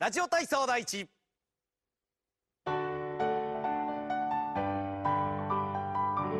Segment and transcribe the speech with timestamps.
[0.00, 1.08] ラジオ体操第一。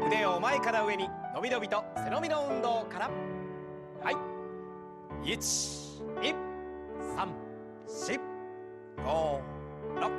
[0.07, 3.11] 腕を前から上に伸び伸びと背伸びの運動から。
[4.03, 4.17] はい。
[5.25, 5.37] 一、
[6.21, 6.35] 二、
[7.17, 7.29] 三、
[7.89, 8.19] 四、
[9.05, 9.41] 五、
[9.99, 10.11] 六。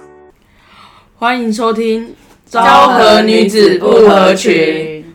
[1.16, 2.08] 欢迎收听《
[2.46, 4.54] 昭和女子不合群》，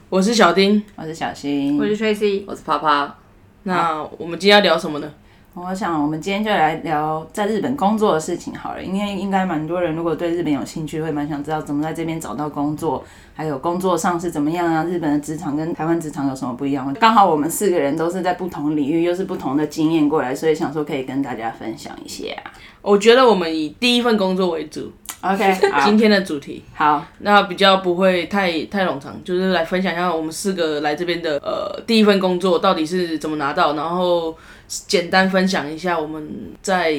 [0.09, 0.83] 我是小丁。
[0.97, 3.19] 我是小新，我是 Tracy，我是啪啪，
[3.65, 5.13] 那我们今天要聊什么呢？
[5.55, 13.05] 我想我们今天就来聊在日本工作的事情好了，因为应该蛮多人如果对日本有兴趣，会蛮想知道怎么在这边找到工作，
[13.37, 14.83] 还有工作上是怎么样啊？
[14.83, 16.93] 日本的职场跟台湾职场有什么不一样？
[16.95, 22.51] 刚好我们四个人都是在不同领域，又是不同的经验过来，所以想说可以跟大家分享一些啊。
[22.83, 34.37] 我觉得我们以第一份工作为主，OK，今天的主题，好，那比较不会太太冗长，就是来分享一下我们四个来这边的呃第一份工作到底是怎么拿到，然后
[34.67, 36.93] 简单分享一下我们在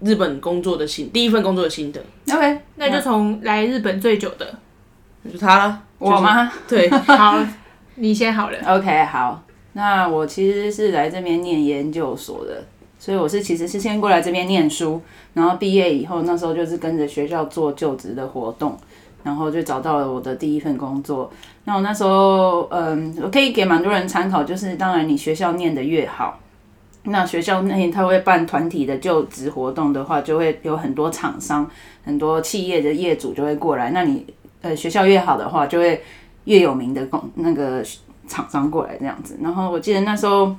[0.00, 2.00] 日本工作的心第一份工作的心得
[2.32, 4.54] ，OK，那就从来日本最久的，
[5.22, 6.52] 那就他啦，我吗？
[6.68, 7.38] 对， 好，
[7.96, 8.58] 你先好了。
[8.66, 12.64] OK，好，那我其实是来这边念研究所的，
[12.98, 15.00] 所以我是其实是先过来这边念书，
[15.34, 18.78] 然后毕业以后，那时候就是跟着学校做就职的活动，
[19.22, 21.32] 然后就找到了我的第一份工作。
[21.64, 26.38] 那我那时候，嗯，我可以给蛮多人参考，就是当然你学校念的越好。
[27.06, 31.68] 那学校内他会办团体的就职活动的话，就会有很多厂商、
[32.04, 33.90] 很多企业的业主就会过来。
[33.90, 34.26] 那你
[34.60, 36.02] 呃学校越好的话，就会
[36.44, 37.82] 越有名的公那个
[38.26, 39.38] 厂商过来这样子。
[39.42, 40.54] 然后我记得那时候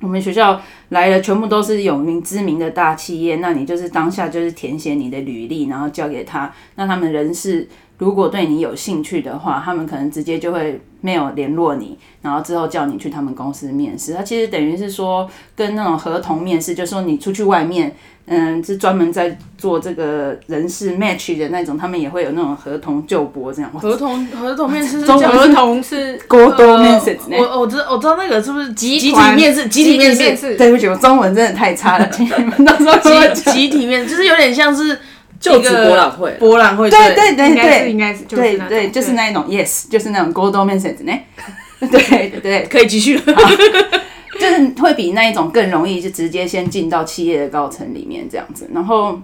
[0.00, 7.66] 我们学校来的全部都是有名知名的大企业，那你就是当下就是填写你的履历，然后交给他，那他们人事
[7.98, 14.12] 如果对你有兴趣的话，他们可能直接就会没有联络你，然后之后叫你去他们公司面试。
[14.12, 17.94] 他其实等于是说跟那种合同面试，就说你出去外面。
[18.28, 23.70] 嗯，是专门在做这个人事 match 的那种，他们也会有那种合同就播这样。
[23.70, 29.68] 合同合同面试是合同是过多呃面试我我知我知道那个是不是集集体面试？
[29.68, 34.98] 集体面试，试，对不起，我中文真的太差了，请你们到时候集体面试，就是有点像是
[35.40, 41.12] 就职一个博览会，博览会，对对对应该是对应该是就是对对，就是那一种 yes，就是那种 gold message 呢。
[41.78, 43.22] 对对对，可以继续了。
[44.38, 48.68] 就是会比那一种更容易，就直接先进到企业的高层里面这样子。
[48.74, 49.18] 然后，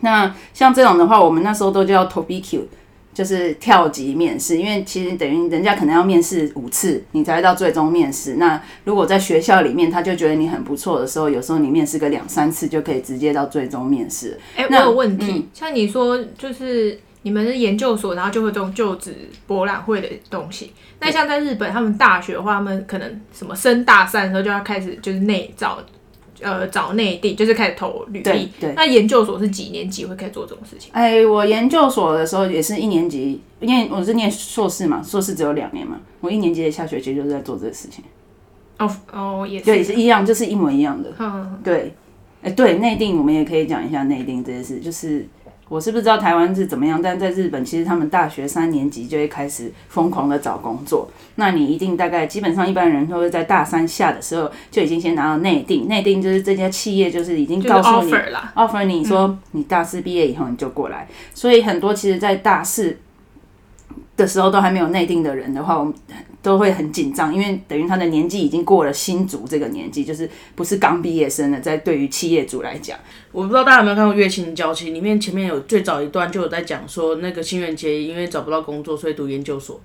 [0.00, 2.60] 那像这种的话，我们那时候都叫 TOBQ，
[3.16, 8.34] 就是跳级面试，因为其实等于人家可能要面试五次，你才会到最终面试。
[8.34, 14.38] 那如果在学校里面，他就觉得你很不错的时候，有时候你面试个两三次就可以直接到最终面试。
[14.54, 19.16] 哎、我那有问题，嗯像你说，就是你们是研究所，然后就会这种就职
[19.46, 20.74] 博览会的东西。
[21.00, 25.82] 那像在日本，他们大学的话，他们可能什么升大三的时候就要开始就是内找，
[26.40, 28.48] 呃，找内定，就是开始投履对历。
[28.60, 28.72] 对。
[28.74, 30.90] 那研究所是几年级会开始做这种事情？
[30.92, 38.04] 哎，我研究所的时候也是一年级，因为我是念硕士嘛，硕士只有两年嘛，我一年级的下学期就是在做这个事情，
[38.78, 41.12] 哦哦，也是，对，是一样，就是一模一样的。
[41.18, 41.94] 嗯，对，
[42.42, 45.26] 哎，对，内定我们也可以讲一下内定这件事，就是
[45.68, 58.32] 我是不知道台湾是怎么样，但在日本其实他们大学三年级就会开始疯狂的找工作，那你一定大概基本上一般人都会在大三下的时候就已经先拿到内定，内定就是这家企业就是已经告诉你 offer。
[58.54, 62.96] offer 你说你大四毕业以后你就过来，所以很多其实，在大四
[64.16, 65.94] 的时候都还没有内定的人的话，我们
[66.42, 71.60] 都会很紧张，因为等于他的年纪已经过了新竹这个年纪，就是不是刚毕业生了。
[71.60, 72.98] 在对于企业主来讲，
[73.32, 79.80] 我不知道大家有没有看过《月薪娇妻》，里面前面有最早一段就有在讲说，那个新垣结衣因为找不到工作，所以读研究所。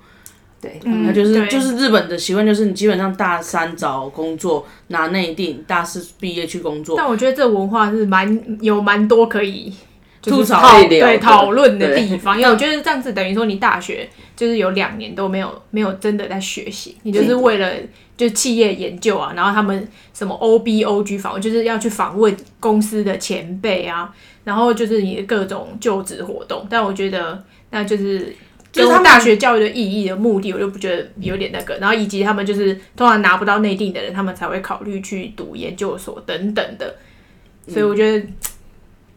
[0.62, 6.96] 对，嗯那就是就是日本的习惯，就是你基本上大三找工作拿内定，大四毕业去工作。
[6.96, 9.76] 但我觉得这文化是蛮有蛮多可以就是
[10.22, 17.72] 吐槽对讨论的地方，因为我觉得这样子等于说你大学就是有两年都没有没有真的在学习，你就是为了
[18.16, 28.36] 就企业研究啊，然后他们什么 O B O G 访问，就是要去访问公司的前辈啊，然后就是你的各种就职活动，但我觉得那就是。
[28.72, 36.96] 就是他们大学教育的意义的目的，我就不觉得有点那个，然后以及他们就是通常拿不到内定的人，他们才会考虑去读研究所等等的，
[37.68, 38.26] 所以我觉得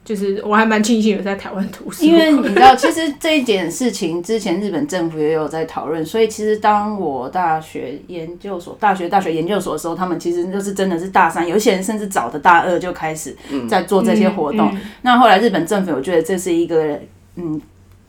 [0.04, 13.34] 就是我还蛮庆幸有在台湾读书，因为你知道，其实这一件事情之前日本政府也有在讨论，所以其实当我大学研究所、大学大学研究所的时候，他们其实就是真的是大三，有些人甚至早的大二就开始
[13.66, 14.70] 在做这些活动。
[14.74, 16.98] 嗯那后来日本政府，我觉得这是一个
[17.36, 17.60] 嗯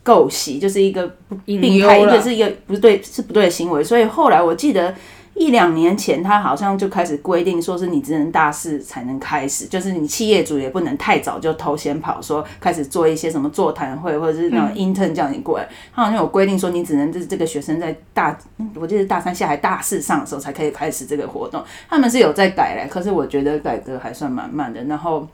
[0.02, 3.82] 构习，就是一个不隐并排，忧啦就是一个不对是不对的行为。
[3.82, 4.94] 所以后来我记得
[5.36, 25.26] 一两年前，他好像就开始规定，说是你只能大四才能开始，就是你企业主也不能太早就偷先跑，说开始做一些什么座谈会或者是那种 intern 叫你过来，他好像有规定说你只能就是这个学生在大，嗯我记得大三下还大四上的时候才可以开始这个活动，他们是有在改嘞，可是我觉得改革还算蛮慢的，然后。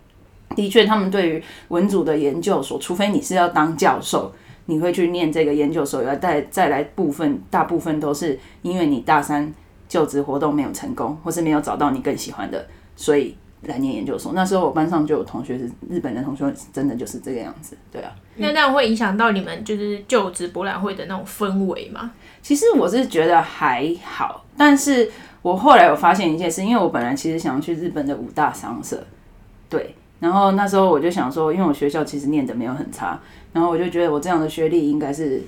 [0.55, 4.31] 的确，他们对于文组的研究所，除非你是要当教授，
[4.67, 9.51] 你会去念这个研究所，要再再来部分，大部分都是因为你大三
[9.93, 12.67] 就职活动没有成功，或是没有找到你更喜欢的，
[12.97, 14.33] 所以来念研究所。
[14.33, 17.77] 那时候我班上就有同学是日本的同学，真的就是这个样子。
[17.91, 22.13] 对啊，那那样会影响到你们就是就职博览会的那种氛围吗？
[22.41, 25.13] 其实我是觉得还好，但是
[25.43, 29.05] 我后来有发现一件事，因为我本来其实想要去日本的五大商社，
[29.69, 29.95] 对。
[30.21, 33.21] 然后那时候我就想说，因为我学校其实念的没有很差，
[33.53, 35.43] 然后我就觉得我这样的学历应该是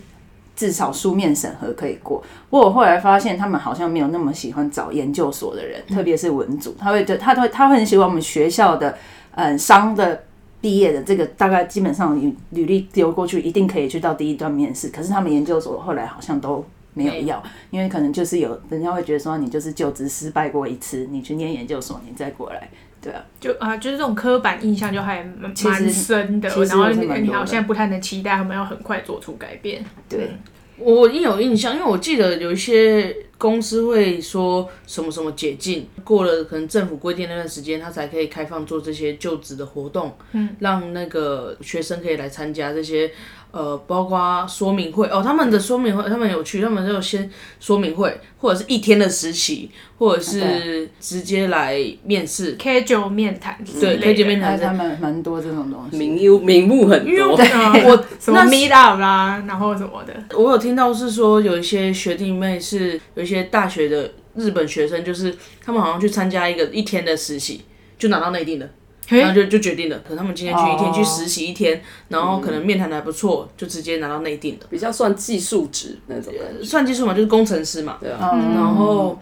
[0.57, 2.23] 至少书面审核可以过。
[2.51, 8.97] 不过我后来发现，他们好像没有那么喜欢找研究所的人，特别是文组，他会他会他会很喜欢我们学校的
[9.33, 10.25] 嗯商的
[10.61, 14.89] 毕业的这个，大概基本上履履历丢过去，一定可以去到第一段面试。
[14.89, 16.65] 可是他们研究所后来好像都。
[16.97, 22.71] 没有要，因为可能就是有人家会觉得说你就是就职失败过一次，你去念研究所，你再过来，
[23.05, 29.85] 对啊，就啊，就是这种刻板印象就还蛮深的，然后你好像不太能期待他们要很快做出改变。
[30.09, 30.31] 对。
[30.77, 43.09] 我印有印象，因为我记得有一些公司会说什么什么解禁，过了可能政府规定那段时间，他才可以开放做这些就职的活动，嗯，让那个学生可以来参加这些，
[43.55, 47.31] 呃，包括说明会哦，他们的说明会他们有去，他们都有先
[47.61, 55.97] 说明会，或者是一天的实习，或者是直接来面试，casual 面谈之对，类的可以见面谈他们蛮多这种东西。
[55.97, 65.33] 名优名目很多，嗯我什么 那 meet up 啦，然后什么的，我有听到是说有一些学弟妹是有一些大学的日本学生，就是
[65.65, 67.61] 他们好像去参加一个一天的实习，
[67.97, 68.73] 就拿到内定了，嘿
[69.09, 74.67] 然后就就决定了，可能他们今天去一天、哦去实习一天，然后可能面谈的还不错，就直接拿到内定的。
[74.71, 76.65] 比较算技术值那种感觉。
[76.65, 79.19] 算技术嘛，就是工程师嘛，对啊，嗯然后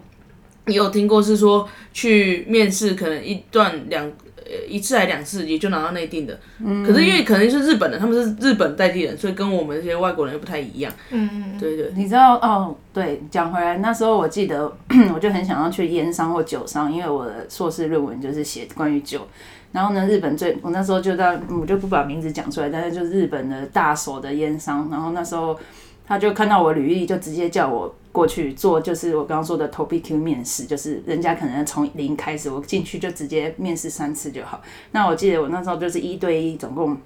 [0.66, 4.04] 也有听过是说去面试，可能一段两
[4.36, 6.38] 呃一次还两次也就拿到内定的。
[6.86, 10.92] 可是因为可能是日本的，他们是日本在地人，所以跟我们这些外国人又不太一样。
[11.10, 12.76] 嗯，对对，你知道哦？
[12.92, 14.70] 对，讲回来，那时候我记得
[15.14, 19.26] 我就很想要去烟商或酒商，因为我的硕士论文就是写关于酒。
[19.72, 24.88] 然后呢，日本最我那时候就在我就不把名字讲出来，但是就是日本的大手的烟商。
[24.90, 25.58] 然后那时候
[26.06, 34.60] 他就看到我履历，就直接叫我过去做，就是我刚刚说的 t o p Q 面试，就是人家可能从零开始，我进去就直接面试三次就好。
[34.90, 36.96] 那我记得我那时候就是一对一，总共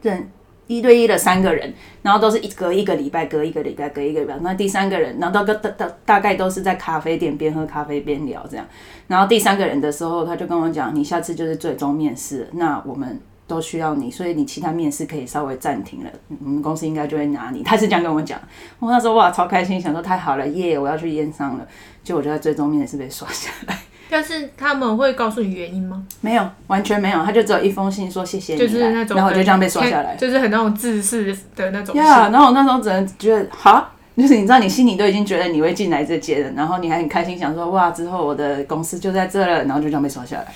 [0.00, 0.26] 认
[0.66, 1.72] 一对一的三个人，
[2.02, 4.36] 然后都是一隔一个礼拜，隔一个礼拜，隔一个礼拜。
[4.40, 8.66] 那第三个人，然后大大大大概都是在咖啡店边喝咖啡边聊这样。
[9.06, 16.10] 然后第三个人的时候，他就跟我讲：“你下次就是最终面试，那我们都需要你，所以你其他面试可以稍微暂停了，
[16.40, 18.40] 我们公司应该就会拿你。”他是这样跟我讲。
[18.80, 20.76] 我那时候哇超开心，想说太好了，耶！
[20.76, 21.66] 我要去验商了。
[22.02, 26.04] 结果我就在最终面试被刷下来，但是他们会告诉你原因吗？
[26.20, 30.14] 没有，完全没有，他就只有一封信说谢谢你来，就是那种，然后我就这样被刷下来。
[30.16, 32.04] 就是很那种自私的那种信。
[32.04, 40.46] 呀然后我那时候只能觉得，哈，就是你知道，你心里都已经觉得你会进来这届了，然后你还很开心，想说哇，之后我的公司就在这了，然后就这样被刷下来。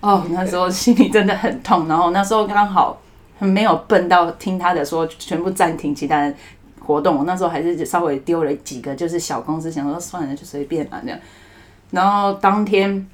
[0.00, 1.88] 哦，那时候心里真的很痛。
[1.88, 3.00] 然后那时候刚好
[3.38, 6.34] 很没有笨到听他的说全部暂停其他的
[6.78, 11.18] 活动，我那时候还是稍微丢了几个，就是小公司，想说算了，就随便啦这样。
[11.90, 13.06] 然后当天。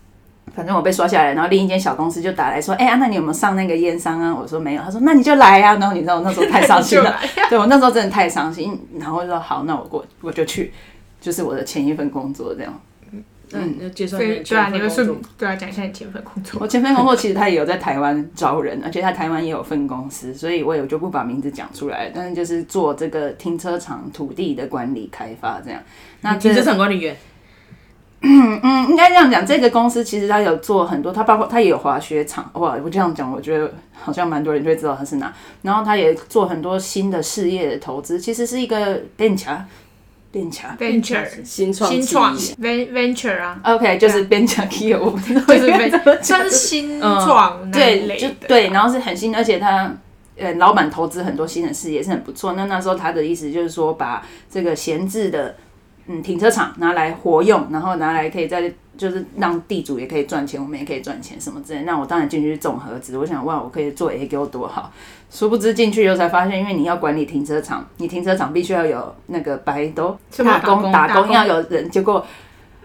[0.55, 7.15] 反正我被刷下来，然后另一间小公司就打来说：“哎、呀，那你有没有上那个烟商啊？”我说没有，他说：“那你就来啊。”然后你知道我那时候太伤心了，
[7.51, 10.73] 对我那时候真的太伤心，然后就说好，那我过我就去，
[11.21, 12.81] 就是我的前一份工作这样。
[13.53, 16.61] 嗯，对啊，你会顺前份工作对啊讲一下你前份工作。
[16.63, 25.83] 我前份工作其实他也有在台湾招人，而且他台湾也有分公司，所以我也就不把名字讲出来，但是就是做这个停车场土地的管理开发这样。
[26.23, 27.17] 那停车场管理员，
[28.23, 35.33] 嗯， 应该这样讲，这个公司其实它有做很多，它包括它也有滑雪场，哇，我这样讲，我觉得好像蛮多人就会知道它是哪。
[35.63, 39.59] 然后它也做很多新的事业的投资，其实是一个 venture
[40.79, 48.29] venture 新创新创 venture 啊，，OK，就是变卡 key，我不知道就是应该怎么 ven 讲算是新创对，就。
[48.47, 49.91] 对，然后是很新，而且他
[50.37, 52.53] 呃老板投资很多新的事业是很不错。
[52.53, 55.57] 那那时候他的意思就是说，把这个闲置的
[56.07, 61.83] 嗯停车场拿来活用，然后拿来可以在就是让地主也可以赚钱，我们也可以赚钱什么之类。
[61.83, 64.91] 那我当然进去种盒子，我想哇，我可以做 A 给我多好。
[65.31, 72.25] 殊不知进去以后才发现，因为你要管理停车场，你停车场必须要有那个白都打工打工要有人，结果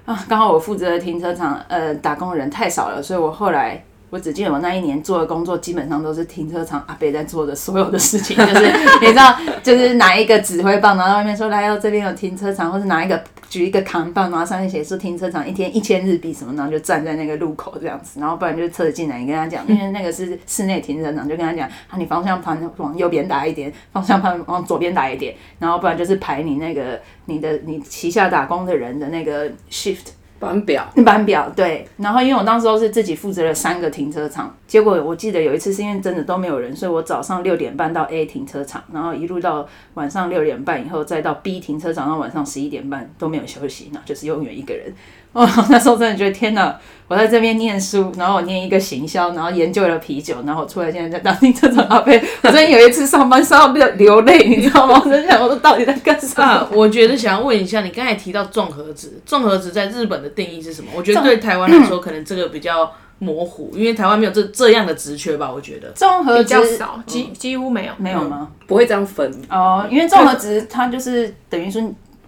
[0.05, 3.83] 啊，刚好我负责的停车场呃打工的人太少了，所以我后来。
[4.11, 30.07] 我只记得我那一年做的工作，基本上都是停车场阿伯在做的所有的事情，就是你知道，就是拿一个指挥棒，然后外面说来哦这边有停车场，或是拿一个举一个扛棒，然后上面写说停车场一天一千日币什么，然后就站在那个路口这样子，然后不然就是车子进来，你跟他讲，因为那个是室内停车场，就跟他讲，啊你方向盘往右边打一点，方向盘往左边打一点，然后不然就是排你那个你的你旗下打工的人的那个 shift。
[30.41, 44.91] 班表，班表对，然后因为我当时都是自己负责了三个停车场，结果我记得有一次是因为真的都没有人，所以我早上六点半到 A 停车场，然后一路到晚上六点半以后再到 B 停车场，到晚上十一点半都没有休息，那就是永远一个人。
[45.33, 46.77] 哦， 那时候真的觉得天哪！
[47.07, 52.17] 我在这边念书，然后我念一个行销，然后研究了啤酒，然后出来现在在当停车场阿飞。
[52.41, 55.00] 我真的有一次上班上到流泪，你知道吗？
[55.03, 56.69] 我在想，我说到底在干什么？
[56.71, 60.89] 我觉得想要问一下，你刚才提到综合值，综合值在日本的定义是什么？
[60.95, 65.51] 我觉得对台湾来说，可能这个比较模糊，因为台湾没有这这样的职缺吧？
[65.53, 68.47] 我觉得综合比较少，几几乎没有，没有吗？
[68.67, 71.81] 不会这样分哦，因为综合值它就是等于说。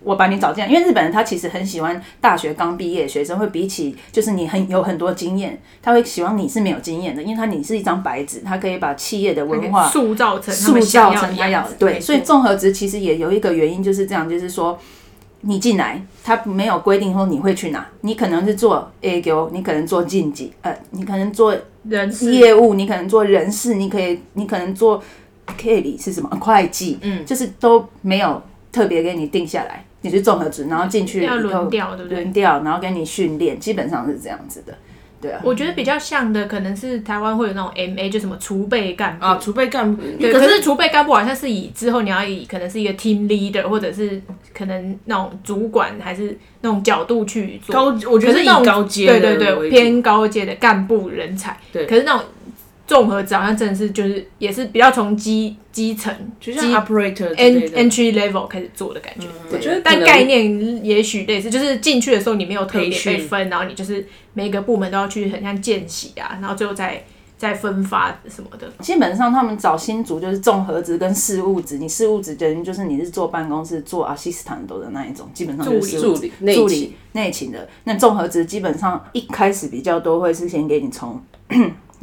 [0.03, 14.77] 我把你找进来，因为日本人他其实很喜欢大学刚毕业学生，会比起就是你很有很多经验，他会希望你是没有经验的，因为他你是一张白纸，他可以把企业的文化塑造成塑造成他要对，所以综合值其实也有一个原因就是这样，就是说
[15.41, 25.01] 你进来，他没有规定说你会去哪，你可能是做 A Q，你可能做经济，呃，你可能做人业务，你可能做人事，你可以你可能做
[25.57, 26.29] K 里是什么？
[26.39, 28.41] 会计，嗯，就是都没有
[28.71, 29.85] 特别给你定下来。
[30.03, 32.19] 你是综合值，然后进去要轮调，对不对？
[32.19, 34.77] 轮调，然后给你训练，基本上是这样子的，
[35.21, 35.41] 对啊。
[35.43, 40.03] 我觉得比较像的可能是台湾会有那种 M A，就什么储备干部啊，储备干部。
[40.19, 44.21] 对，可是储备干部好像是以之后你要以可能是一个 team leader，或者是
[44.53, 47.73] 可能那种主管还是那种角度去做。
[47.73, 51.57] 高，我觉得是以高阶，对对对，偏高阶的干部人才。
[51.71, 52.21] 对，可是那种。
[52.93, 59.25] 综合值好像真的是就是也是比较从基基层，就像 operator entry level 开始做的感觉。
[59.51, 67.03] 我觉得，但概念也许类似，就是进去的时候你没有特别被分，然后你就是每个部门都要去很像见习啊，然后最后再
[67.35, 68.71] 再分发什么的。
[68.81, 77.67] 基本上他们找新组就是综合值跟事务值，你事务值等于就是你是坐办公室做 assistant 的那一种，基本上就是助理助理内勤的。
[77.85, 81.19] 那综合值基本上一开始比较多会是先给你从。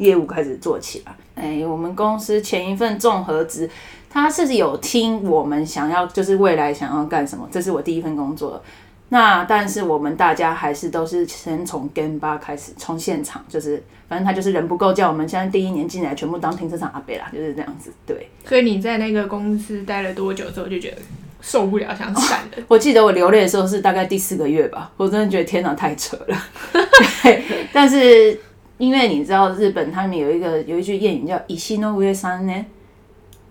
[0.00, 1.14] 业务开始做起来。
[1.34, 3.70] 哎，我们公司前一份综合职，
[4.10, 7.48] 他是有听我们想要，就是未来想要干什么。
[7.50, 8.62] 这是我第一份工作。
[9.10, 17.92] 那但是我们大家还是都是先从跟吧开始，从现场，就是反正他就是人不够，叫我们现在第一年进来全部当停车场阿贝啦，就是这样子。
[18.06, 18.28] 对。
[18.44, 20.98] 所以你在那个公司待了多久之后就觉得
[21.40, 22.62] 受不了，想散了？
[22.68, 26.36] 我记得我流泪的时候是大概第四个月吧，我真的觉得天哪，太扯了。
[27.22, 27.42] 对，
[27.72, 28.38] 但是。
[28.80, 32.66] 因为你知道日本他们有一个有一句谚语叫“以西诺乌山呢”，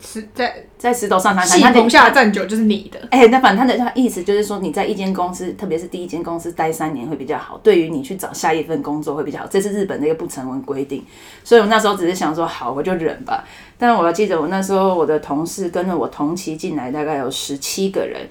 [0.02, 3.00] 是在在石头上谈，他棚下站久就是你的。
[3.12, 9.48] 哎，那反正他的他意思就是说，你在一间公司，特别是第一间公司待三年会比较好，对于你去找下一份工作会比较好。
[9.48, 11.06] 这是日本的一个不成文规定，
[11.44, 13.46] 所以我那时候只是想说，好，我就忍吧。
[13.78, 18.28] 但我记得我那时候我的同事跟着我同期进来，大概有十七个人，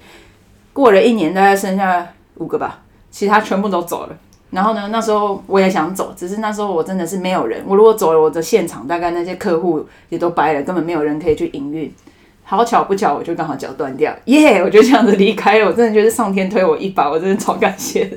[0.73, 4.17] 过了一年大概剩下五个吧，其他全部都走了。
[4.51, 4.89] 然后呢？
[4.91, 7.63] 那时候我也想走，只是那时候我真的是没有人。
[7.67, 11.93] 我如果走了，我的现场大概那些客户也都掰了，根本没有人可以去营运。
[12.43, 14.63] 好巧不巧，我就刚好脚断掉，耶！
[14.63, 15.67] 我就这样子离开了。
[15.67, 18.09] 我真的觉得上天推我一把，我真的超感谢。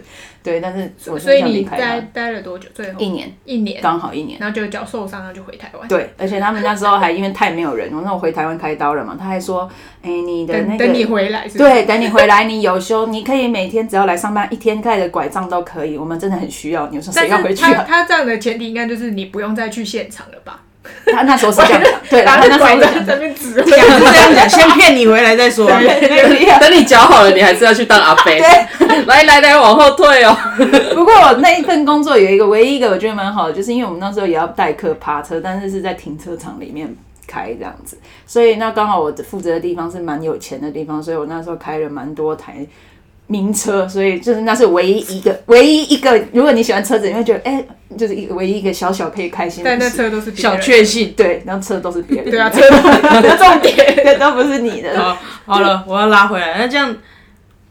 [0.43, 2.69] 对，但是我所以你待待了多久？
[2.75, 5.89] 最后一年，一年刚好一年，然后就脚受伤，然后就回台湾。
[5.89, 9.71] 对，而且他们那时候还因为太没有人，我那我回台湾开刀了嘛，他还说，
[10.03, 15.97] 哎，你的那个等你回来，对，等你回来，你有休，你可以每天只要来上班，一天带着拐杖都可以。
[15.97, 17.85] 我们真的很需要你，说谁要回去啊？
[17.87, 20.61] 他这样的前提应该就是你不用再去现场了吧？
[21.13, 23.87] 他那时候是这样讲，对，然后那时候在那边指，这样
[24.35, 25.67] 讲，先骗你回来再说。
[25.69, 28.41] 等你脚好了，你还是要去当阿飞。
[28.41, 30.37] 对， 来来来，往后退哦。
[30.95, 36.95] 不过我那一份工作有一个唯一一个我觉得蛮好的，就是因为我们那时候也要代客趴车，但是是在停车场里面
[37.27, 37.97] 开这样子，
[38.27, 42.67] 所以那刚好我负责的地方是蛮有钱的地方，所以我那时候开了蛮多台。
[43.33, 46.23] 名车，所以就是那是唯一一个，唯一一个。
[46.35, 47.65] 如果你喜欢车子，你会觉得，哎，
[47.97, 49.65] 就是一唯一一个小小可以开心。
[49.65, 52.31] 但那车都是小确幸，对，然后车都是别人。
[52.31, 54.95] 对啊， 车都重点， 都不是你的。
[55.01, 56.59] 好，好了，我要拉回来。
[56.59, 56.95] 那这样，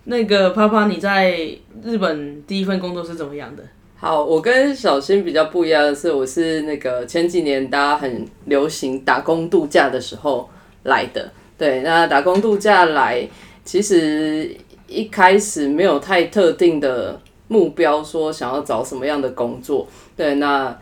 [0.06, 1.38] 那个泡泡，你在
[1.84, 3.62] 日本第一份工作是怎么样的？
[3.98, 10.50] 好，我跟小新比较不一样的是，我是那个前几年大家很流行打工度假的时候
[10.84, 11.32] 来的。
[11.56, 13.28] 对，那打工度假来，
[13.64, 14.50] 其实。
[14.92, 17.18] 一开始没有太特定的
[17.48, 19.88] 目标，说想要找什么样的工作。
[20.18, 20.78] 对，那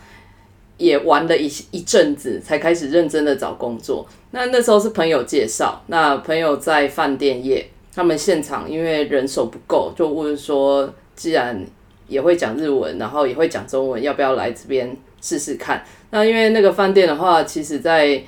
[0.77, 4.07] 也玩了一一阵子，才开始认真的找工作。
[4.31, 11.63] 那那时候是朋友介绍，那朋友在饭店业，他们现场因为人手不够，就问说，既然
[12.07, 15.83] 也会讲日文，然后也会讲中文，要不要来这边试试看？
[16.09, 18.21] 那因为那个饭店的话，其实在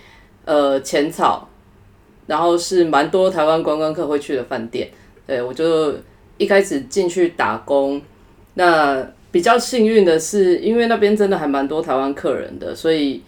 [0.45, 1.47] 呃浅草，
[2.27, 4.89] 然后是蛮多台湾观光客会去的饭店。
[5.27, 5.93] 对我就
[6.37, 8.01] 一开始进去打工，
[8.55, 13.21] 那比较幸运的是，因为那边真的还蛮多台湾客人的，所以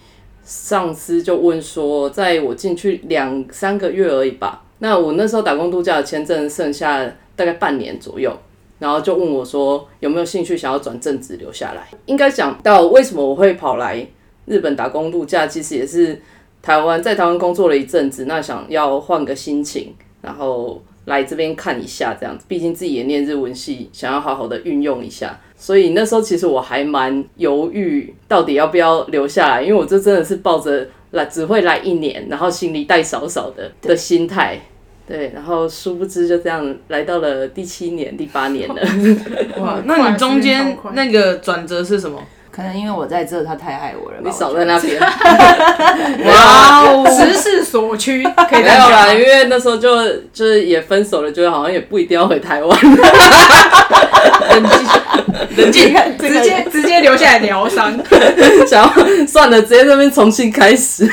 [0.43, 8.37] 上司就问说，在我进去两三个月而已吧，那我那时候打工度假的签证剩下大概半年左右，
[8.79, 11.87] 然后就问我说有没有兴趣想要转正职留下来。
[12.07, 14.05] 应该讲到为什么我会跑来
[14.45, 16.21] 日本打工度假，其实也是
[16.61, 20.81] 台湾在台湾工作了一阵子，那想要换个心情，然后。
[21.05, 34.59] 来这边看一下，这样子，毕竟自己也念日文系，想要好好的运用一下，所以那时候其实我还蛮犹豫，到底要不要留下来，因为我这真的是抱着来只会来一年，然后行李带少少的的心态，
[35.07, 38.75] 对，然后殊不知就这样来到了第七年、第八年了。
[39.59, 42.21] 哇，那你中间 那个转折是什么？
[42.55, 44.17] 可能因为我在这，他太爱我了。
[44.23, 45.01] 你少在那边。
[46.27, 52.79] 哇哦，时势所趋，可以没有啦，因为那时候就就是也分手了，就好像也不一定要回台湾。
[55.57, 57.91] 冷静，冷静，直接直接留下来疗伤。
[58.69, 58.93] 想要
[59.25, 61.09] 算了，直接这边重新开始，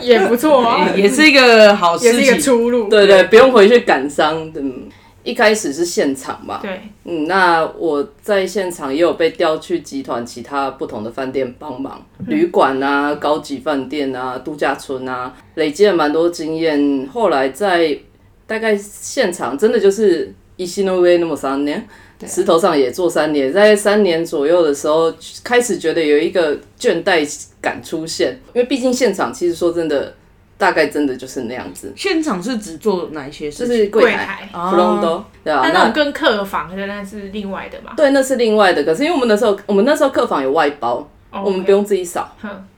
[0.00, 2.88] 也不错啊，也是一个好事也是一个出路。
[2.88, 4.60] 对对，不用回去感伤的。
[5.24, 17.08] 一开始是现场嘛，对，嗯，那我在现场也有被调去集团其他不同的饭店帮忙，旅馆啊、高级饭店啊、度假村啊，累积了蛮多经验。
[17.10, 17.98] 后来在
[18.46, 21.88] 大概现场真的就是一西诺威那么三年，
[22.26, 25.10] 石头上也做三年，在三年左右的时候，
[25.42, 27.26] 开始觉得有一个倦怠
[27.62, 30.14] 感出现，因为毕竟现场其实说真的。
[30.56, 31.92] 大概真的就是那样子。
[31.96, 33.66] 现场是只做哪一些事？
[33.66, 34.48] 就是柜台、
[35.42, 35.68] 对啊。
[35.72, 37.92] 那种跟客房的那是另外的嘛？
[37.96, 38.84] 对，那是另外的。
[38.84, 42.30] 可是因为我们那时候，我们那时候客房有外包，我们不用自己扫。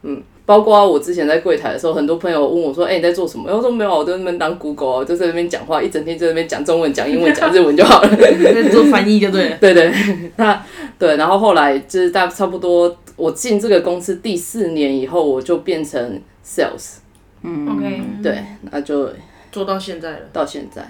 [0.02, 8.08] 嗯，包括我之前在柜台的时候，很多朋友问我说：“哎，你在做什么？”我说：“没有，我在那边当 Google，就在那边讲话，一整天在那边讲中文、讲英文、讲日文就好了。
[8.16, 9.56] ”在做翻译就对了。
[9.60, 9.92] 对 对，
[10.36, 10.64] 那
[10.98, 16.98] 对，然后后来就是大差不多，我进这个公司第四年以后，我就变成 Sales。
[17.46, 19.10] 嗯，OK，对，那就
[19.52, 20.18] 做到现在了。
[20.32, 20.86] 到现在，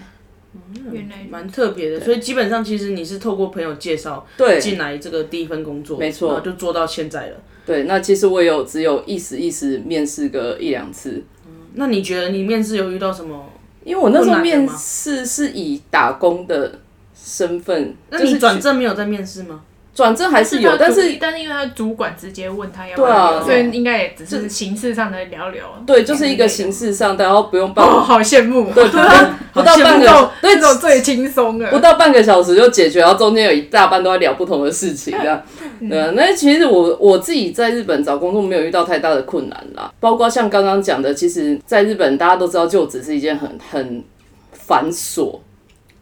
[0.90, 2.00] 原来蛮特别的。
[2.00, 7.36] 所以基本上，其实你是透过朋友介绍对进来这个第一份工作，没错，就做到现在了。
[7.66, 11.22] 对，那其实我有只有一时一时面试个一两次。
[11.74, 13.52] 那你觉得你面试有遇到什么？
[13.84, 16.80] 因为我那时候面试是以打工的
[17.14, 19.62] 身份，那你转正没有在面试吗？
[19.96, 25.64] 转正还是有，但是但是因为他主管直接问他要，对啊，所以应该也只是形式上的聊聊。
[25.86, 27.82] 对，就是一个形式上，然后不用办。
[27.82, 28.70] 哦，好羡慕。
[28.74, 28.84] 对，
[29.54, 35.42] 不到半个，对，这种最轻松的，不到半个小时就解决，然后中间有一大半都在聊不同的事情，这样。
[35.80, 44.04] 对，那其实我我自己在日本找工作没有遇到太大的困难啦，包括像刚刚讲的，其实在日本大家都知道就职是一件很很
[44.52, 45.38] 繁琐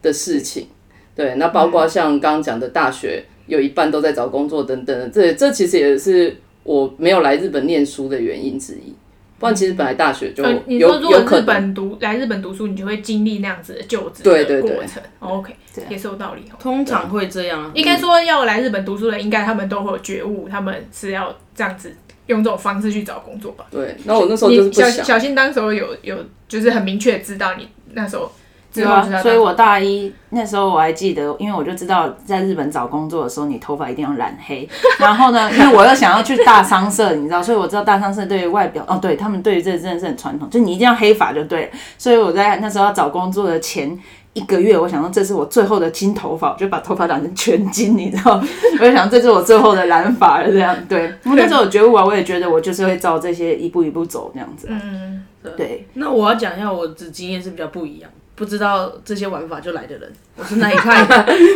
[0.02, 0.66] 的事情。
[1.14, 3.24] 对，那包括像刚刚讲的大学。
[3.46, 8.94] 有一半都在找工作等等，这这其实也是我没有来日本念书的原因之一。
[9.38, 15.02] 不然其实本来大学就有有可能读来日本读书，你就会经历那样子的就职的过程。
[15.18, 15.54] OK，
[15.90, 16.42] 也是有道理。
[16.58, 17.70] 通常会这样。
[17.74, 21.94] 应该说要来日本读书的，应该他们都会有觉悟，他们是要这样子
[22.26, 23.66] 用这种方式去找工作吧？
[23.70, 23.94] 对。
[24.04, 26.16] 那我那时候就是小小新，当时候有有
[26.48, 28.32] 就是很明确知道你那时候。
[28.74, 34.68] 对啊，所以我大一那时候我还记得，因为我就知道在日本找工作的时候，你头发一定要染黑。
[34.98, 41.70] 然后呢，因为我又想要去大商社，你知道，所以我知道大商社对于外表，哦，对他们对于这真的是很传统，就你一定要黑发就对。
[41.96, 43.96] 所以我在那时候要找工作的前
[44.32, 48.42] 一个月，我想说这是我最后的金头发，我就把头发染成全金，你知道，
[48.80, 51.14] 我就想这是我最后的染发了，这样对。
[51.22, 54.66] 那时候有觉悟啊，我也觉得我就是会照这些一步一步走这样子。
[54.68, 55.24] 嗯，
[55.56, 55.86] 对。
[55.94, 58.10] 那我要讲一下我的经验是比较不一样。
[58.36, 61.04] 不知道这些玩法就来的人，我是那一派，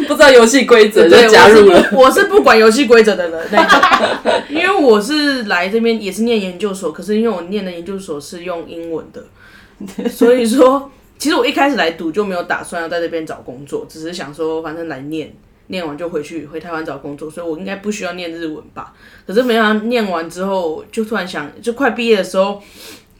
[0.06, 1.90] 不知道游戏规则 就加入了。
[1.92, 3.66] 我是不管游戏规则的人，
[4.48, 10.88] 因为我是来这边也是念研究所，可是因为我念的研究所是用英文的，所以说
[11.18, 15.34] 其实我一开始来读就没有打算要在这边找工作，只是想说反正来念，
[15.66, 18.94] 念完就回去回台湾找工作，所以我应该不需要念日文吧。
[19.26, 22.62] 可是没想到念完之后，就突然想，就快毕业的时候。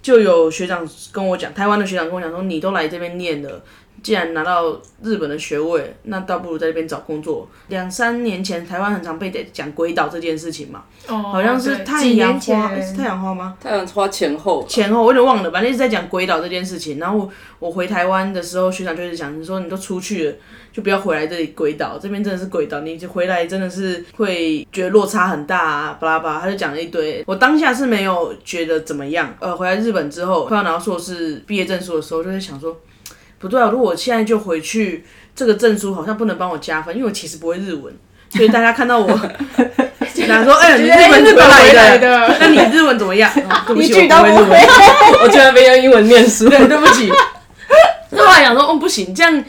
[0.09, 3.63] 就有学长跟我讲，台湾的学长跟我讲说，你都来这边念了，
[4.03, 7.49] 既然拿到日本的学位，那倒不如在这边找工作。
[7.69, 13.57] 两三年前，台湾很常被讲鬼岛这件事情嘛，哦，好像是太阳花，是太阳花吗？
[13.61, 16.99] 太阳花前后前后我有点忘了，反正一直在讲鬼岛这件事情。
[16.99, 20.35] 然后我我回台湾的时候，学长就一直讲，你说你都出去了，
[20.73, 27.23] 就不要回来这里鬼岛，这边真的是鬼岛，你就回来真的是会觉得落差很大啊，巴拉巴拉，他就讲了一堆。
[27.27, 32.77] 我当下是没有觉得怎么样，呃，回来日本之后，快要拿到硕士毕业证书的时候，就在想说，
[33.39, 37.95] 不对啊，如果我现在就回去，这个证书好像不能帮我加分，因为我其实不会日文。
[38.31, 39.07] 所以大家看到我，
[40.29, 43.31] 拿说，哎、你日本日本回来回的，的，那你日文怎么样？
[43.49, 45.19] 啊 对不起，一句都不我不会日文会。
[45.25, 46.47] 我居然没用英文念书。
[46.49, 47.11] 对，对不起。
[47.11, 49.45] 后来想说，哦，不行，这样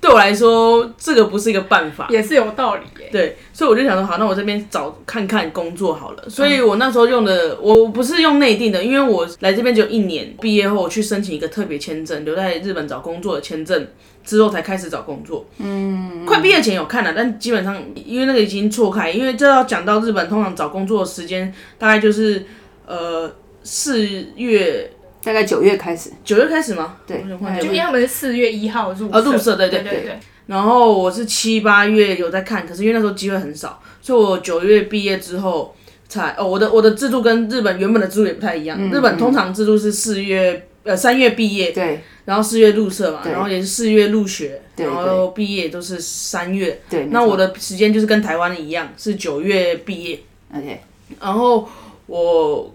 [0.00, 2.06] 对我来说，这个不是一个办法。
[2.08, 3.08] 也是有道理耶。
[3.12, 6.28] 对，所以我就想说，好，那我这边找看看工作好了。
[6.28, 13.88] 所以我那时候用的，我不是用内定的，因为我来这边只有一年，毕业后我去申请一个特别签证，留在日本找工作的签证，
[14.24, 15.44] 之后才开始找工作。
[15.58, 22.46] 嗯，快毕业前有看了，但基本上因为那个已经错开，因为这要讲到日本通常找工作的时间，大概就是
[22.86, 23.30] 呃
[23.62, 24.90] 四月
[25.22, 26.96] 大概九月开始，九月开始吗？
[27.06, 27.24] 对
[27.60, 35.74] 就因为他们是四月一号入啊入社对对对对，然后我是七八月有在看，可是因为那时候机会很少，所以我九月毕业之后
[36.08, 38.78] 才哦，我的我的制度跟日本原本的制度也不太一样。
[38.90, 42.00] 日本通常制度是四月呃三月毕业，对。
[42.26, 46.80] 然后四月入社嘛，然后也是四月入学，然后毕业都是三月。
[46.88, 47.06] 对。
[47.06, 50.20] 那我的时间就是跟台湾一样，是九月毕业
[50.54, 50.80] ，OK，
[51.20, 51.68] 然后
[52.06, 52.72] 我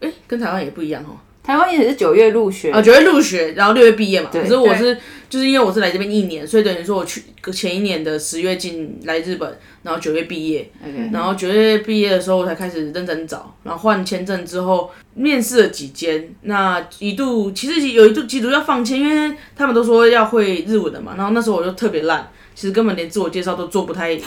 [0.00, 1.14] 哎跟台湾也不一样哦。
[1.48, 4.28] 台湾也是九月入学，啊，九月入学，然后六月毕业嘛。
[4.30, 4.42] 对。
[4.42, 4.98] 可是我是
[5.30, 10.70] 就是因为我是来这边一年，所以等于说我去前一年的十月进来日本，然后九月毕业。
[11.10, 24.20] 然后九月毕业的时候我才开始认真找，然后换签证之后面试了几间，那一度其实有一度几度要放弃，因为他们都说要会日文的嘛，然后那时候我就特别烂，其实根本连自我介绍都做不太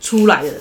[0.00, 0.52] 出来的。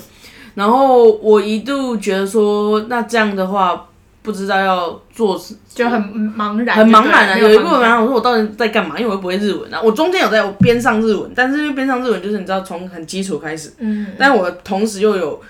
[0.56, 3.88] 然后我一度觉得说，那这样的话，
[4.24, 5.40] 不知道要做
[5.74, 6.00] 就很
[6.36, 8.02] 茫然，很茫然啊，有一部分茫然。
[8.02, 9.00] 我说我到底在干嘛？
[9.00, 9.82] 因为我又不会日文啊。
[9.82, 15.42] 我中间有在我边上日文，但是因为边上日文就是你知道从很基础开始，嗯，但我同时又有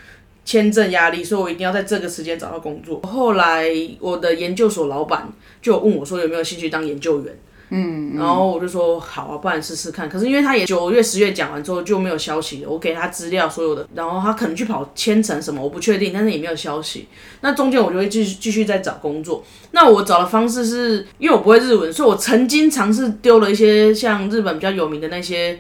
[0.46, 3.02] 签证压力，所以我一定要在这个时间找到工作。
[3.02, 3.68] 后来
[4.00, 5.28] 我的研究所老板
[5.62, 7.36] 就问我说有没有兴趣当研究员。
[7.74, 10.10] 嗯，然后我就说好啊，不然试试看。
[10.10, 17.08] 可是因为他也九月、十月讲完之后就没有消息了，我给他资料所有的，然后他可能去跑千层什么，我不确定，但是也没有消息。
[17.40, 19.42] 那中间我就会继续继续在找工作。
[19.72, 25.58] 那我找的方式是因为我不会日文，所以我曾经尝试丢了一些像日本比较有名的那些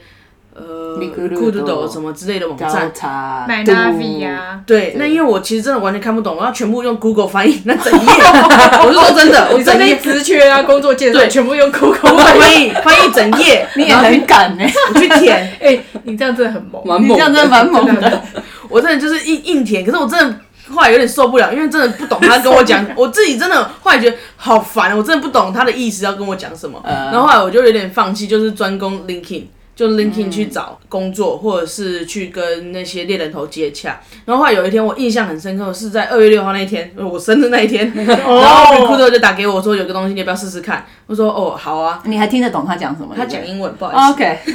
[0.53, 2.91] 呃 Recruiter 什么之类的网站。
[2.93, 7.99] 查买度 Navi 啊，对，那因为我其实真的完全看不懂，我要全部用 Google 翻译，那整页，
[8.83, 12.71] 我是说真的，我整页些职缺啊、工作介绍全部用 Google 翻译。
[12.83, 18.21] 翻译整页， 你也然后很敢呢、 我去填，哎，你这样真的很猛，蛮猛你这样真的蛮猛的。
[18.69, 20.35] 我真的就是硬硬填，可是我真的
[20.73, 29.43] 后来有点受不了，因为真的不懂他跟我讲，我自己真的后来觉得好烦，我真的不懂他的意思要跟我讲什么，然后后来我就有点放弃，就是专攻 LinkedIn。
[29.75, 33.99] 就 LinkedIn 去找工作，或者是去跟那些猎人头接洽。
[34.25, 40.85] 然后后来有一天，我印象很深刻，是在二月六号那一天，我生日那一天， 然后 recruiter 就打给我说有个东西，你要不要试试看？
[41.07, 42.01] 我说哦，好啊。
[42.05, 43.13] 你还听得懂他讲什么？
[43.15, 44.01] 他讲英文，不好意思。
[44.13, 44.39] OK，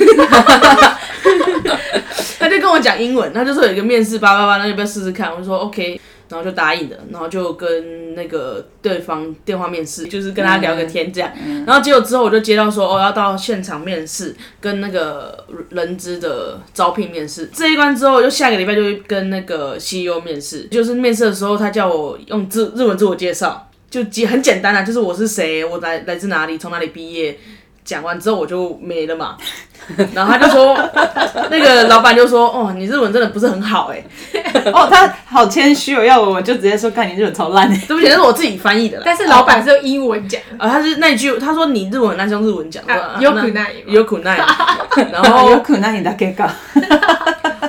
[2.38, 5.30] 他就跟我讲英文，他就说有一个面试八八八，那要不要试试看？
[5.32, 11.30] 我就说 OK，然后就答应了，然后就跟那个对方电话面试，就是跟他聊个天这样。
[11.66, 17.50] 然后结果之后我就接到说哦要到现场面试，跟那个人资的招聘面试。
[17.52, 27.38] 这一关之后，就下个礼拜就会跟那个 CEO 面试，就是面试的时候他叫我用自日文自我介绍，就简很简单啊，就是我是谁，我来来自哪里，从哪里毕业。
[27.86, 29.36] 讲完之后我就没了嘛，
[30.12, 30.76] 然后他就说，
[31.48, 34.04] 那个老板就说，哦，你日文真的不是很好哎、
[34.74, 37.76] 哦，他好谦虚哦，要我我就直接说，看你日文超烂的。
[37.86, 39.04] 对不起，那是我自己翻译的啦。
[39.06, 46.44] 但是老板是用英文讲，啊，他是那句，他说你日文那是用日文讲的，啊有苦难有苦难，然哦，后有苦难你的给搞。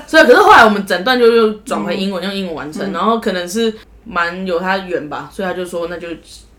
[0.08, 3.72] 所以可是后来我们整段就又转回英文，用英文完成，然后可能是
[4.04, 6.08] 蛮有他缘吧，所以他就说那就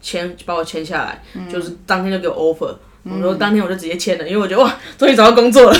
[0.00, 2.72] 签把我签下来，就是当天就给我 offer。
[3.04, 5.78] 我说当天我就直接签了，因为我觉得 哇，终于找到工作了。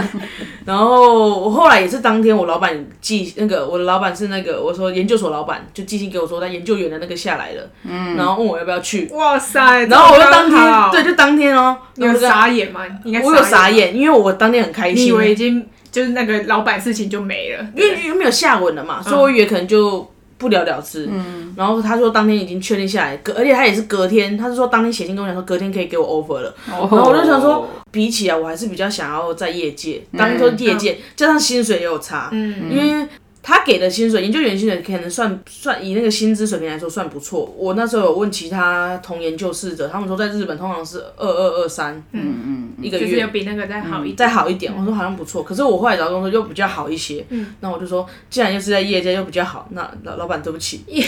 [0.66, 9.86] 然后我后来也是当天，我老板寄那个我的老板是那个我说研究所老板就寄信给我说他研究员的那个下来了，嗯，然后问我要不要去，哇塞！
[9.86, 12.80] 然后我就当天对，就当天哦，你有傻眼吗？
[13.04, 21.08] 应该我有傻，眼，因为我当天很开心，你以为已经就是那个老板事情就没了，因为因为没有下文了嘛，所以我以为可能就不了了之。
[21.10, 26.54] 嗯，然后他说当天已经确定下来，隔而且他也是隔天，他是说当天写信跟我讲说隔天可以给我 offer 了。
[26.68, 33.06] 然然后我就想说，比起来，我还是比较想要在业界，当做业界，加上薪水也有差，嗯，因为
[33.48, 37.54] 他给的薪水，研究员薪水可能算算以那个薪资水平来说算不错。
[37.56, 44.16] 我那时候有问其他同研究室者，他们说在日本通常是二二二三，嗯嗯，一个就是月有比那个再好一点。
[44.16, 45.44] 再好一点，我说好像不错。
[45.44, 51.06] 可是我后来找工作又比较好一些，嗯，那我就说，既然又是在业界又比较好，那老老板对不起， 因为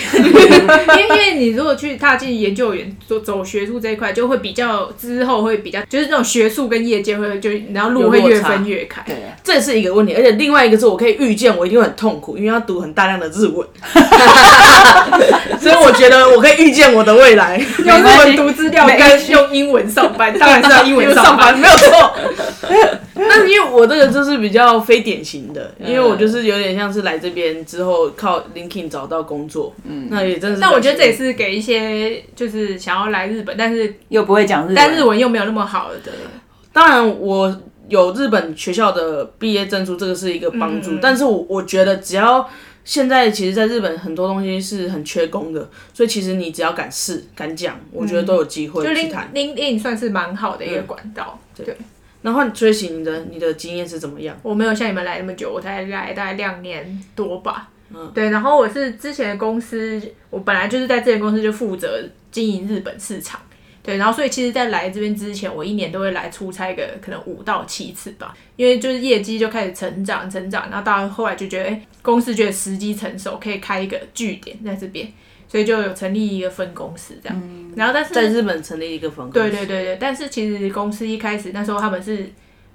[1.03, 9.03] 因为你如果去踏进研究员走走学术这一块，就会比较之后会比较，就是那种学术跟业界会就然后路会越分越开。
[9.05, 10.15] 对啊，这是一个问题。
[10.15, 13.67] 而且另外一个是我可以预见我一定会很痛苦，因为要读很大量的日文，
[15.61, 17.57] 所以我觉得我可以预见我的未来。
[17.85, 21.59] 用日文读资料跟用英文上班，当然是要英文上班。
[21.59, 22.15] 没有错。
[23.29, 30.63] 但是因为我这个就是比较非典型的，因为我就是有点像是来这边之后靠 LinkedIn 找到工作，嗯，那也真的是。
[30.63, 36.13] 但我觉得这也是给一些就是想要来日本，但是又不会讲日文，但日文又没有那么好的。
[36.73, 37.55] 当然我
[37.89, 40.99] 有日本学校的毕业证书，这个是一个帮助。
[41.01, 42.49] 但是我我觉得只要
[42.85, 49.31] 现在其实在日本很多东西是很缺工的，所以其实你只要敢试敢讲，我觉得都有机会就去谈。
[49.35, 51.39] LinkedIn 算是蛮好的一个管道。
[51.57, 51.77] 对，
[52.23, 54.37] 然后 Tracy，你的你的经验是怎么样？
[54.43, 57.71] 我没有像你们来那么久，我才来大概两年多吧。
[57.95, 63.41] 嗯，对，然后我是之前的公司，我本来就是在这间公司就负责经营日本市场。
[63.83, 75.11] 对，然后所以其实，在来这边之前，我一年都会来出差个可能五到七次吧，因为就是业绩就开始成长成长，然后到后来就觉得，哎，公司觉得时机成熟，可以开一个据点在这边，
[75.49, 77.71] 所以就有成立一个分公司这样。
[77.75, 82.31] 然后但是在日本成立一个分公司，对对对对，但是其实公司一开始那时候他们是，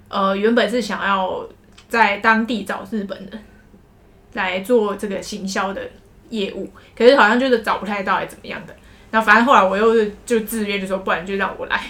[0.08, 1.48] 呃，原本是想要
[1.88, 3.30] 在当地找日本人
[4.32, 5.80] 来做这个行销的
[6.30, 8.74] 业务，可是好像就是找不太到，还怎么样的。
[9.14, 11.80] 然后反正后来我又是就自愿就说，不然就让我来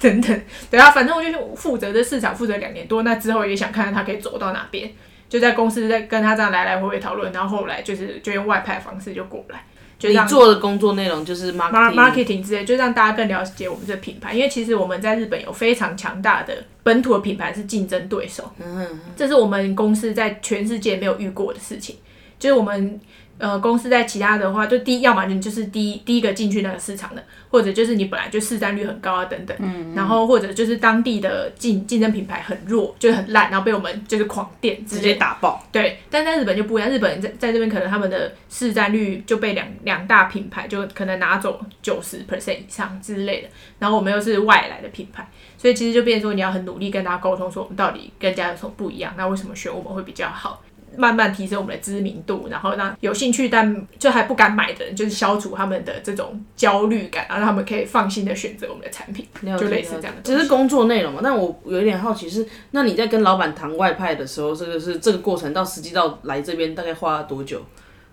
[0.00, 0.42] 等等。
[0.70, 4.90] 对啊，反正我就是负责这市场负责两年多，那之后也想看看他可以走到哪边，
[5.28, 9.62] 就在公司在跟他这样来来回回讨论，然后后来就是就用外派方式就过来。
[9.98, 14.32] 就你让做的工作内容就是 mar- marketing，marketing 之类，就让大家更了解我们这品牌。
[14.32, 21.96] 因为其实我们在日本有非常强大的本土的品牌是竞争对手，嗯，这是我们公司在全世界没有遇过的事情。
[22.40, 23.00] 就是我们
[23.38, 35.64] 呃公司在其他的话，就第一，要么你就是第一第一个进去那个市场的，或者就是你本来就市占率很高啊等等，嗯，然后或者就是当地的竞竞争品牌很弱，就是很烂，然后被我们就是狂电直接打爆。
[35.70, 43.48] 对，但在日本就不一样，日本在在这边可能他们的市占率就被两两大品牌就可能拿走九十 percent 以上之类的，
[43.78, 45.26] 然后我们又是外来的品牌，
[45.56, 50.62] 所以其实就变成说你要很努力跟大家沟通，说我们到底跟人家有什么不一样，那为什么选我们会比较好。
[50.96, 59.26] 慢慢提升我们的知名度，然后让有兴趣但就还不敢买的人，就是消除他们的这种焦虑感，然后让他们可以放心的选择我们的产品，
[59.58, 60.22] 就类似这样的。
[60.22, 61.20] 只是工作内容嘛。
[61.22, 67.60] 但我有一点好奇是，那你在跟老板谈外派的时候，这个是这个过程到实际到来这边大概花了多久？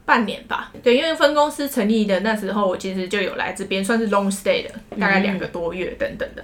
[0.06, 6.42] 半年吧，对，因为分公司成立的那时候，我其实就有来这边，算是 long stay 的，大概两个多月等等的。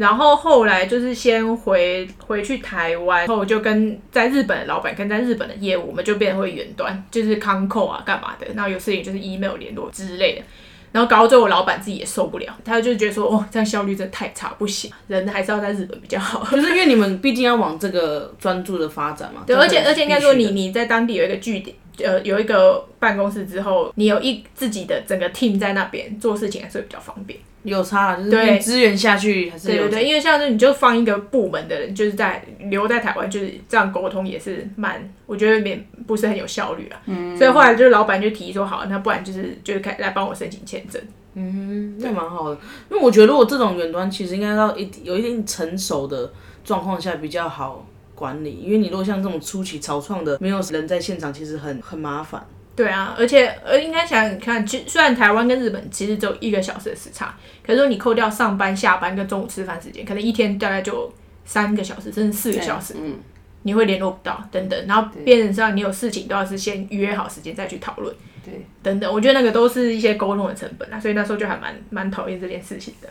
[0.00, 10.42] 然后后来就是先回回去台湾，然后我就跟在日本的老板跟在日本的业务，我们就变成会远端，就是康扣啊干嘛的，然后有事情就是 email 联络之类的。
[10.90, 16.44] 然后搞到最后，老板自己也受不了，他就觉得说，哦，这样效率真的太差，不行，人还是要在日本比较好。
[16.50, 19.42] 就是因为你们毕竟要往这个专注的发展嘛。
[19.46, 27.38] 对，而且而且应该说你你在当地有一个据点，呃，有一个办公室之后，你有一自己的整个 team 在那边做事情，还是会比较方便。
[27.62, 36.98] 有差了，就是对你资源下去还是有对对对，因为像是你就放一个部门的人，就是在留在台湾，就是这样沟通也是蛮，我觉得没不是很有效率啊。
[37.04, 41.00] 嗯，所以后来就是老板就提议说，好，那不然就是就是开来帮我申请签证。
[41.34, 42.58] 嗯，那蛮好的，
[42.90, 46.32] 因为我觉得如果这种远端其实应该到一有一定成熟的
[46.64, 47.86] 状况下比较好
[48.20, 52.46] 管理，因为你如果像这种初期草创的，没有人在现场，其实很很麻烦。
[52.76, 57.34] 对啊，而且呃，应该想想看，其实虽然台湾跟日本其实只有一个小时的时差，
[57.66, 61.10] 可是说你扣掉上班、下班跟中午吃饭时间，可能一天大概就
[61.46, 63.18] 三个小时，甚至四个小时，嗯，
[63.62, 73.08] 你会联络不到等等，然后变成上你有事情都要是先约好时间再去讨论，对，等等，我觉得那个都是一些沟通的成本啊，所以那时候就还蛮蛮讨厌这件事情的。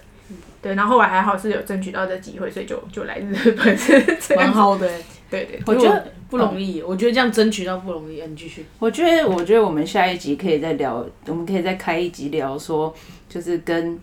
[0.62, 4.44] 对，然后后来还好是有争取到这机会，所以就就来日本是 这样。
[4.44, 4.90] 蛮好的、
[5.30, 8.22] 对对，我觉得不容易，我觉得这样争取到不容易。
[8.22, 8.66] 嗯你继续。
[8.80, 12.94] 我觉得，我觉得我们下一集可以再聊，我们可以再开一集聊说，
[13.30, 13.98] 就是跟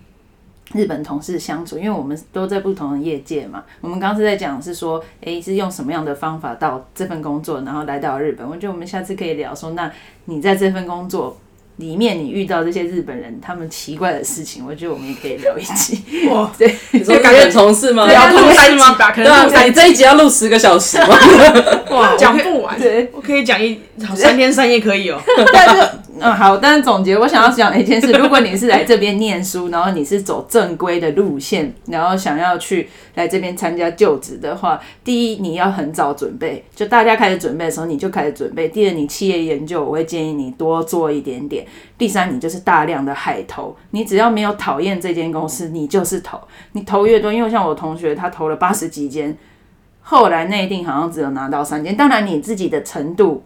[0.73, 3.63] 日本同事相处，因为我们都在不同的业界嘛。
[3.83, 8.49] 我们刚刚是在讲是说，诶，是用什么样的方法到这份工作，然后来到日本。
[8.49, 9.93] 我觉得我们下次可以聊说，那
[10.25, 11.39] 你在这份工作
[11.77, 16.03] 里面你遇到这些日本人他们奇怪的事情，我觉得我们也可以聊一集。
[16.31, 18.11] 哇， 对，你说感觉同事吗？
[18.11, 21.19] 要录三集吧，可对啊，你这一集要录十个小时吗？
[21.91, 22.81] 哇，讲不完。
[22.81, 23.79] 对，我可以讲一
[24.17, 25.21] 三天三夜可以哦。
[25.53, 25.89] 但是，
[26.21, 41.65] 嗯，好，但是总结，我想要讲一件事，如果你是来这边念书，然后你是走正规的路线，然后想要去来这边参加就职的话，第一，你要很早准备，就大家开始准备的时候你就开始准备；第二，你企业研究，我会建议你多做一点点；
[41.99, 46.41] 第三，你就是大量的海投，你只要没有讨厌这间公司，你就是投，
[46.73, 49.37] 你投越多，因为像我同学他投了八十几间。
[50.09, 53.43] 后来内定好像只有拿到三间，当然你自己的程度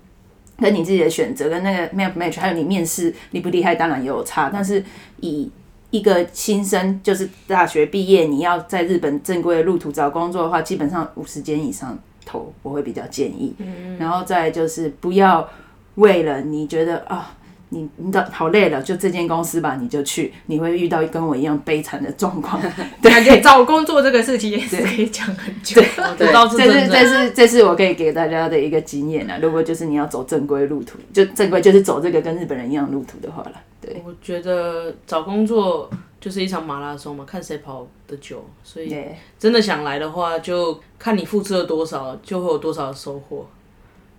[0.61, 4.51] 跟你自己的选择跟那个 match match，还有你面试厉不厉害，当然也有差。
[4.53, 4.85] 但是
[5.21, 5.51] 以
[5.91, 13.55] 一个新生，就是大学毕业，你要在日本正规的路途找工作的话，基本上五十间以上投，我会比较建议。
[13.99, 15.49] 然后再就是不要
[15.97, 17.37] 为了你觉得啊。
[17.71, 22.61] 你你的好累了，就这间公司吧，你就去，你会遇到跟我一样悲惨的状况。
[23.03, 25.81] 感觉找工作这个事情也是可以讲很久。
[25.97, 26.89] 我知道是这是。
[26.89, 29.39] 这是这是我可以给大家的一个经验啊。
[29.41, 35.89] 如果就是你要走正规路途，就正规就是走这个跟日本人一样路途的话了，对我觉得找工作
[36.21, 38.45] 就是一场马拉松嘛，看谁跑得久。
[38.65, 38.95] 所以。
[39.39, 43.47] 真的想来的话，就看你付出了多少，就会有多少的收获。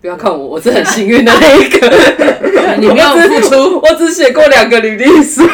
[0.02, 2.76] 不要看我， 我是很幸运的那一个。
[2.80, 5.46] 你没有付出， 我只写过两个履历书。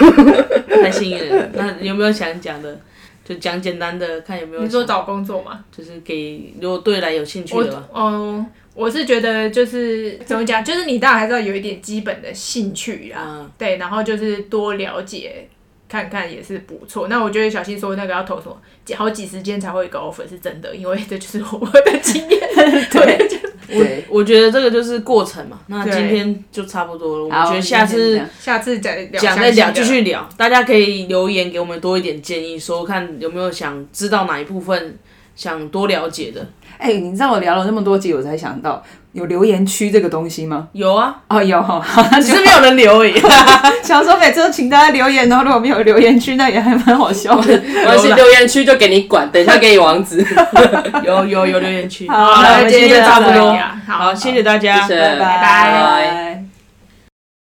[0.69, 1.49] 太幸运了。
[1.53, 2.79] 那有没有想讲的？
[3.27, 4.61] 就讲简单的，看有没有。
[4.63, 5.59] 你说找工作嘛？
[5.75, 15.49] 就是给如果对来有兴趣我的话，嗯，我是觉得就是怎么讲，就是你当然还是要有一点基本的兴趣啦，嗯对，然后就是多了解
[15.89, 17.07] 看看也是不错。
[17.07, 22.39] 那我觉得小新说那个要投什么几好几十间才会有一个 offer 是真的，因为这就是我的经验。
[22.91, 25.59] 对，就对，我觉得这个就是过程嘛。
[25.67, 30.27] 那今天就差不多了，我们觉得下次下次再聊讲再聊，继续聊。
[30.37, 34.97] 大家可以留言给我们多一点建议，说看有没有想知道哪一部分
[35.35, 36.45] 想多了解的。
[36.77, 38.83] 哎、你知道我聊了那么多集，我才想到
[39.17, 40.67] 有留言区这个东西吗？
[40.73, 41.83] 有啊，哦，有哈，
[42.21, 43.19] 只是没有人留而已。
[43.81, 47.59] 想说每次都请大家留言，然后如果没有留言区，那也还蛮好笑的。
[47.61, 50.23] 没关系，留言区就给你管，等一下给你网址。
[51.03, 52.07] 有有有留言区。
[52.07, 56.43] 好那那我们今天就差不多好好，谢谢大家，拜拜